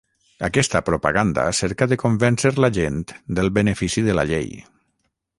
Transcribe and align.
Aquesta 0.45 0.79
propaganda 0.85 1.43
cerca 1.57 1.87
de 1.91 1.99
convèncer 2.03 2.51
la 2.65 2.69
gent 2.77 2.97
del 3.41 3.51
benefici 3.59 4.05
de 4.11 4.17
la 4.21 4.25
llei. 4.33 4.57